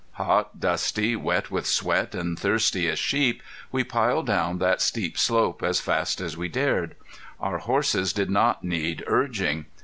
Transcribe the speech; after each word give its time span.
Hot, 0.13 0.59
dusty, 0.59 1.15
wet 1.15 1.51
with 1.51 1.67
sweat, 1.67 2.15
and 2.15 2.39
thirsty 2.39 2.89
as 2.89 2.97
sheep, 2.97 3.43
we 3.71 3.83
piled 3.83 4.25
down 4.25 4.57
that 4.57 4.81
steep 4.81 5.15
slope 5.15 5.61
as 5.61 5.79
fast 5.79 6.19
as 6.19 6.35
we 6.35 6.47
dared. 6.49 6.95
Our 7.39 7.59
horses 7.59 8.11
did 8.11 8.31
not 8.31 8.63
need 8.63 9.03
urging. 9.05 9.67